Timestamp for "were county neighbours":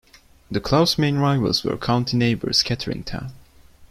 1.63-2.63